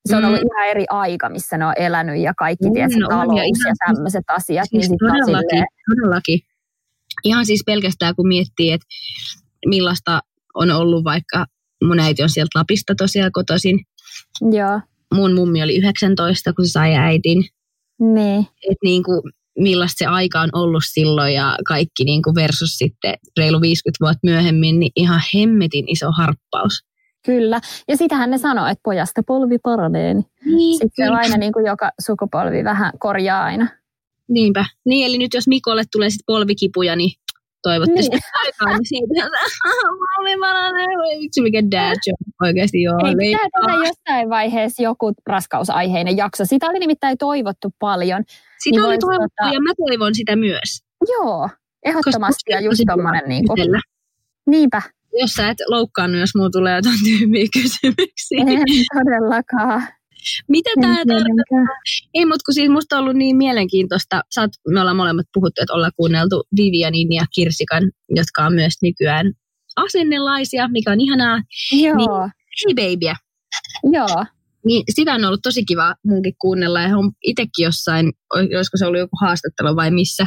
[0.09, 0.29] se on mm.
[0.29, 3.45] ollut ihan eri aika, missä ne on elänyt ja kaikki, mm, tietysti, no, talous ja,
[3.45, 4.67] ja tämmöiset asiat.
[4.71, 5.67] Siis niin todellakin, silleen...
[5.91, 6.41] todellakin.
[7.25, 8.87] Ihan siis pelkästään kun miettii, että
[9.67, 10.21] millaista
[10.55, 11.47] on ollut vaikka,
[11.85, 13.81] mun äiti on sieltä Lapista tosiaan kotoisin.
[14.41, 14.81] Joo.
[15.15, 17.45] Mun mummi oli 19, kun se sai äitin.
[18.01, 18.47] Niin.
[18.71, 19.23] Et niin kuin,
[19.59, 24.21] millaista se aika on ollut silloin ja kaikki niin kuin versus sitten reilu 50 vuotta
[24.23, 26.85] myöhemmin, niin ihan hemmetin iso harppaus.
[27.27, 30.15] Kyllä, ja sitähän ne sanoo, että pojasta polvi paranee.
[30.15, 31.19] Niin, niin sitten kyllä.
[31.19, 33.69] aina niin kuin joka sukupolvi vähän korjaa aina.
[34.29, 34.65] Niinpä.
[34.85, 37.11] Niin, eli nyt jos Mikolle tulee sitten polvikipuja, niin
[37.63, 38.21] toivottavasti niin.
[38.45, 39.31] aikaan, niin siitä
[39.99, 40.87] malmi paranee.
[41.21, 42.99] Vitsi mikä dad joke oikeasti joo.
[43.07, 46.45] Ei, pitää jossain vaiheessa joku raskausaiheinen jakso.
[46.45, 48.23] Sitä oli nimittäin toivottu paljon.
[48.59, 49.55] Sitä niin oli toivottu tota...
[49.55, 50.71] ja mä toivon sitä myös.
[51.09, 51.49] Joo,
[51.85, 53.83] ehdottomasti ja just tommonen niin kuin.
[54.47, 54.83] Niinpä.
[55.21, 58.39] Jos sä et loukkaannut, jos mulla tulee jotain tyhmiä kysymyksiä.
[58.39, 58.63] En
[58.95, 59.89] todellakaan.
[60.49, 61.77] Mitä tämä tarkoittaa?
[62.15, 65.73] Ei, mutta kun siis musta on ollut niin mielenkiintoista, Saat, me ollaan molemmat puhuttu, että
[65.75, 69.33] ollaan kuunneltu Vivianin ja Kirsikan, jotka on myös nykyään
[69.77, 71.43] asennelaisia, mikä on ihanaa.
[71.73, 71.97] Joo.
[71.97, 72.11] Niin,
[72.67, 73.17] hei babyä.
[73.93, 74.25] Joo.
[74.67, 78.99] Niin sitä on ollut tosi kiva munkin kuunnella ja on itsekin jossain, olisiko se ollut
[78.99, 80.27] joku haastattelu vai missä,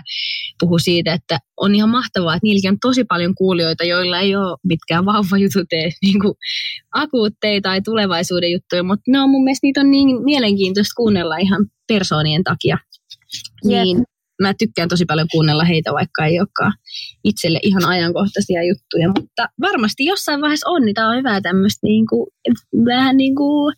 [0.60, 4.58] puhu siitä, että on ihan mahtavaa, että niilläkin on tosi paljon kuulijoita, joilla ei ole
[4.64, 5.68] mitkään vauvajutut
[6.06, 6.34] niin kuin
[6.94, 11.66] akuutteja tai tulevaisuuden juttuja, mutta ne on mun mielestä niitä on niin mielenkiintoista kuunnella ihan
[11.88, 12.78] persoonien takia.
[13.66, 13.84] Yep.
[13.84, 14.04] Niin
[14.42, 16.74] mä tykkään tosi paljon kuunnella heitä, vaikka ei olekaan
[17.24, 22.08] itselle ihan ajankohtaisia juttuja, mutta varmasti jossain vaiheessa on, niin tämä on hyvä tämmöistä niin
[22.08, 22.28] kuin,
[22.86, 23.76] vähän niin kuin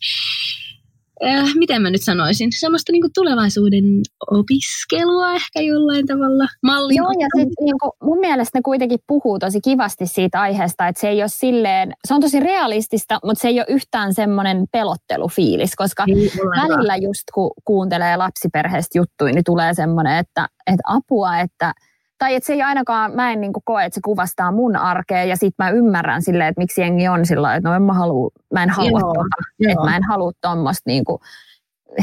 [1.24, 3.84] äh, miten mä nyt sanoisin, semmoista niinku tulevaisuuden
[4.30, 6.48] opiskelua ehkä jollain tavalla.
[6.62, 11.00] Mallin Joo, ja sit, niinku, mun mielestä ne kuitenkin puhuu tosi kivasti siitä aiheesta, että
[11.00, 15.76] se ei ole silleen, se on tosi realistista, mutta se ei ole yhtään semmoinen pelottelufiilis,
[15.76, 16.30] koska ei,
[16.62, 21.72] välillä just kun kuuntelee lapsiperheestä juttuja, niin tulee semmoinen, että, että apua, että–
[22.20, 25.36] tai että se ei ainakaan, mä en niin koe, että se kuvastaa mun arkea ja
[25.36, 28.62] sit mä ymmärrän silleen, että miksi jengi on sillä että no en mä, halua, mä
[28.62, 29.72] en halua joo, tuota, joo.
[29.72, 31.04] että mä en halua tuommoista niin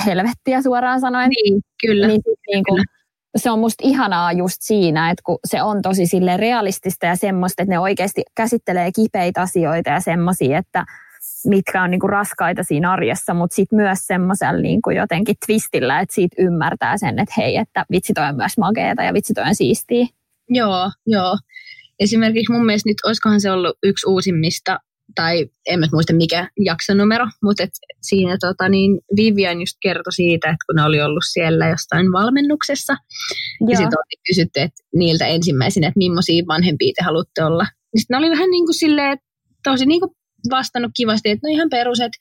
[0.06, 1.30] helvettiä suoraan sanoen.
[1.30, 2.08] Niin, kyllä.
[2.08, 2.84] Niin, niin kuin,
[3.36, 7.63] se on musta ihanaa just siinä, että kun se on tosi sille realistista ja semmoista,
[7.63, 10.86] että ne oikeasti käsittelee kipeitä asioita ja semmoisia, että
[11.45, 16.35] mitkä on niinku raskaita siinä arjessa, mutta sitten myös semmoisella niinku jotenkin twistillä, että siitä
[16.39, 20.05] ymmärtää sen, että hei, että vitsi toi on myös mageeta ja vitsi toi on siistiä.
[20.49, 21.37] Joo, joo.
[21.99, 24.79] esimerkiksi mun mielestä nyt, olisikohan se ollut yksi uusimmista,
[25.15, 27.69] tai en mä muista mikä jaksonumero, mutta et
[28.01, 32.93] siinä tota, niin Vivian just kertoi siitä, että kun ne oli ollut siellä jostain valmennuksessa,
[32.93, 33.69] Joo.
[33.69, 37.63] ja sitten oli kysytty että niiltä ensimmäisenä, että millaisia vanhempia te haluatte olla.
[37.63, 39.17] Niin sitten ne oli vähän niin kuin silleen,
[39.63, 40.11] tosi niin kuin
[40.50, 42.17] vastannut kivasti, että no ihan perus, että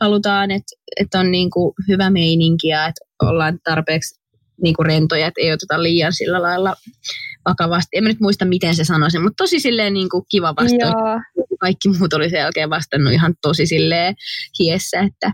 [0.00, 4.24] halutaan, että, että on niin kuin hyvä meininki ja että ollaan tarpeeksi
[4.62, 6.76] niin kuin rentoja, että ei oteta liian sillä lailla
[7.48, 7.96] vakavasti.
[7.96, 10.94] En mä nyt muista, miten se sanoi sen, mutta tosi silleen niin kuin kiva vastaus.
[11.60, 14.14] Kaikki muut oli sen jälkeen vastannut ihan tosi silleen
[14.58, 15.32] hiessä, että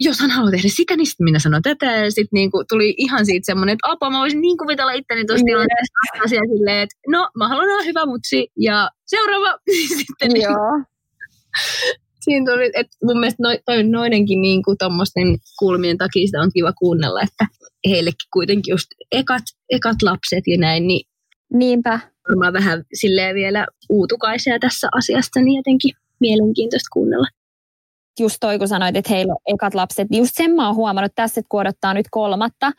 [0.00, 1.86] jos hän haluaa tehdä sitä, niin sitten minä sanon tätä.
[1.86, 5.24] Ja sitten niin kuin tuli ihan siitä semmoinen, että apua, mä voisin niin kuvitella itteni
[5.24, 9.58] tuossa tilanteessa asia silleen, että no, mä haluan olla hyvä mutsi ja seuraava.
[9.98, 10.48] sitten niin,
[12.24, 14.76] siinä tuli, että mun mielestä no, toi noidenkin niin kuin
[15.58, 17.46] kulmien takia sitä on kiva kuunnella, että
[17.88, 21.06] heillekin kuitenkin just ekat, ekat lapset ja näin, niin
[21.52, 22.00] Niinpä.
[22.28, 25.90] Varmaan vähän silleen vielä uutukaisia tässä asiassa, niin jotenkin
[26.20, 27.26] mielenkiintoista kuunnella.
[28.20, 31.40] Just toi, kun sanoit, että heillä on ekat lapset, just sen mä oon huomannut tässä,
[31.40, 32.72] että kun odottaa nyt kolmatta,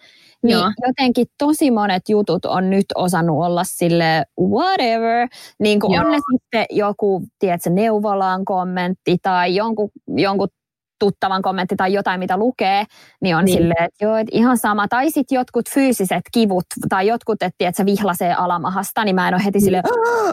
[0.43, 0.71] niin Joo.
[0.87, 5.27] jotenkin tosi monet jutut on nyt osannut olla sille whatever.
[5.59, 10.47] Niin kuin on ne sitten joku, tiedätkö, neuvolaan kommentti tai jonkun, jonkun
[10.99, 12.85] tuttavan kommentti tai jotain, mitä lukee,
[13.21, 13.57] niin on niin.
[13.57, 14.87] silleen, että joo, että ihan sama.
[14.87, 19.43] Tai sitten jotkut fyysiset kivut tai jotkut, että, se vihlasee alamahasta, niin mä en ole
[19.45, 19.63] heti niin.
[19.63, 19.83] silleen,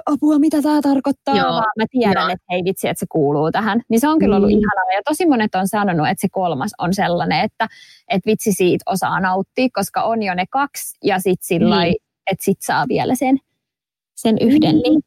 [0.06, 1.50] apua, mitä tämä tarkoittaa, joo.
[1.50, 2.28] vaan mä tiedän, joo.
[2.28, 3.82] että hei vitsi, että se kuuluu tähän.
[3.88, 4.58] Niin se on kyllä ollut niin.
[4.58, 4.92] ihanaa.
[4.92, 7.68] Ja tosi monet on sanonut, että se kolmas on sellainen, että,
[8.08, 11.96] että vitsi siitä osaa nauttia, koska on jo ne kaksi ja sitten sillä niin.
[12.30, 13.38] että sit saa vielä sen,
[14.14, 14.60] sen yhden.
[14.60, 14.82] Niin.
[14.82, 15.00] niin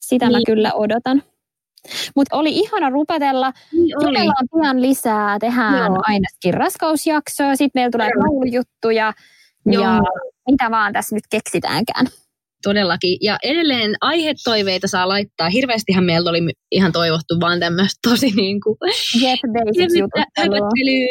[0.00, 0.32] sitä niin.
[0.32, 1.22] mä kyllä odotan.
[2.16, 3.52] Mutta oli ihana rupatella.
[3.72, 5.38] Niin Jutellaan pian lisää.
[5.38, 6.02] Tehdään Joo.
[6.02, 7.56] ainakin raskausjaksoa.
[7.56, 9.12] Sitten meillä tulee koulujuttuja.
[9.70, 10.00] Ja
[10.50, 12.06] mitä vaan tässä nyt keksitäänkään.
[12.62, 13.18] Todellakin.
[13.20, 15.48] Ja edelleen aihetoiveita saa laittaa.
[15.48, 16.38] Hirveästihän meiltä oli
[16.72, 18.76] ihan toivottu vaan tämmöistä tosi niin kuin,
[19.22, 19.38] Jep,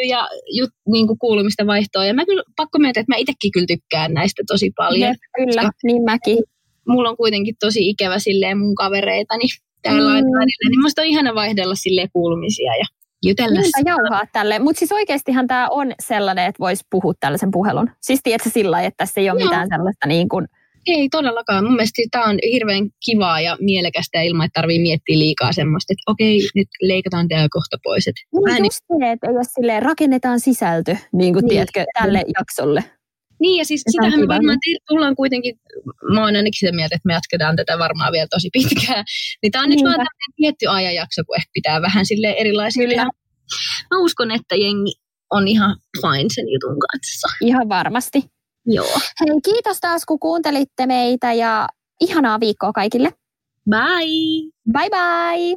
[0.08, 2.04] ja jut, niin kuin kuulumista vaihtoa.
[2.04, 5.08] Ja mä kyllä pakko myöntää, että mä itsekin kyllä tykkään näistä tosi paljon.
[5.08, 6.38] Jep, kyllä, koska niin mäkin.
[6.88, 9.44] Mulla on kuitenkin tosi ikävä silleen mun kavereitani
[9.84, 10.14] täällä mm.
[10.14, 12.84] välillä, niin musta on ihana vaihdella sille kuulumisia ja
[13.24, 13.60] jutella.
[13.60, 14.58] Niinpä jauhaa tälle.
[14.58, 17.90] Mutta siis oikeastihan tämä on sellainen, että voisi puhua tällaisen puhelun.
[18.00, 19.48] Siis tiedätkö sillä että tässä ei ole Joo.
[19.48, 20.46] mitään sellaista niin kuin...
[20.86, 21.64] Ei todellakaan.
[21.64, 26.10] Mun mielestä tämä on hirveän kivaa ja mielekästä ilman, että tarvii miettiä liikaa semmoista, että
[26.12, 28.06] okei, nyt leikataan tämä kohta pois.
[28.06, 29.00] Että niin, just niin...
[29.00, 31.50] se, että silleen, rakennetaan sisältö, niin kuin niin.
[31.50, 32.84] tiedätkö, tälle jaksolle.
[33.40, 35.54] Niin, ja siis ja sitähän me varmaan tullaan kuitenkin,
[36.14, 39.04] mä oon ainakin sitä mieltä, että me jatketaan tätä varmaan vielä tosi pitkään.
[39.42, 42.88] Niin tämä on nyt vaan tämmöinen tietty ajanjakso, kun ehkä pitää vähän sille erilaisia.
[42.88, 43.04] Kyllä.
[43.90, 44.92] Mä uskon, että jengi
[45.30, 47.28] on ihan fine sen jutun kanssa.
[47.40, 48.22] Ihan varmasti.
[48.66, 48.98] Joo.
[49.20, 51.68] Hei, kiitos taas kun kuuntelitte meitä ja
[52.00, 53.12] ihanaa viikkoa kaikille.
[53.70, 54.50] Bye!
[54.72, 55.56] Bye bye!